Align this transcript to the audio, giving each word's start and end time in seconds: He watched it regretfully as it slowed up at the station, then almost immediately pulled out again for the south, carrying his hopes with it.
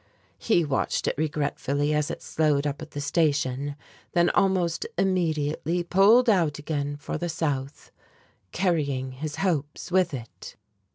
He 0.39 0.65
watched 0.65 1.07
it 1.07 1.13
regretfully 1.15 1.93
as 1.93 2.09
it 2.09 2.23
slowed 2.23 2.65
up 2.65 2.81
at 2.81 2.89
the 2.89 2.99
station, 3.01 3.75
then 4.13 4.31
almost 4.31 4.87
immediately 4.97 5.83
pulled 5.83 6.27
out 6.27 6.57
again 6.57 6.97
for 6.97 7.19
the 7.19 7.29
south, 7.29 7.91
carrying 8.51 9.11
his 9.11 9.35
hopes 9.35 9.91
with 9.91 10.15
it. 10.15 10.55